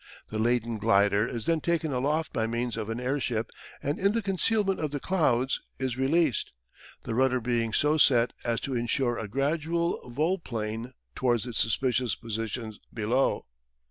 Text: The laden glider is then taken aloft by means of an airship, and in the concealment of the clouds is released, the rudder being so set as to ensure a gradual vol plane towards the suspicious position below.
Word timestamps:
The 0.29 0.39
laden 0.39 0.79
glider 0.79 1.27
is 1.27 1.45
then 1.45 1.61
taken 1.61 1.93
aloft 1.93 2.33
by 2.33 2.47
means 2.47 2.75
of 2.75 2.89
an 2.89 2.99
airship, 2.99 3.51
and 3.83 3.99
in 3.99 4.13
the 4.13 4.23
concealment 4.23 4.79
of 4.79 4.89
the 4.89 4.99
clouds 4.99 5.61
is 5.77 5.95
released, 5.95 6.49
the 7.03 7.13
rudder 7.13 7.39
being 7.39 7.71
so 7.71 7.99
set 7.99 8.33
as 8.43 8.59
to 8.61 8.73
ensure 8.73 9.19
a 9.19 9.27
gradual 9.27 10.01
vol 10.09 10.39
plane 10.39 10.95
towards 11.13 11.43
the 11.43 11.53
suspicious 11.53 12.15
position 12.15 12.79
below. 12.91 13.45